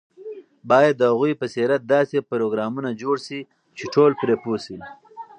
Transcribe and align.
باید 0.69 0.95
د 0.97 1.03
هغوی 1.11 1.33
په 1.39 1.45
سیرت 1.55 1.81
داسې 1.95 2.25
پروګرامونه 2.31 2.89
جوړ 3.01 3.15
شي 3.25 3.39
چې 3.77 3.83
ټول 3.93 4.11
پرې 4.21 4.35
پوه 4.43 4.57
شي. 4.65 4.77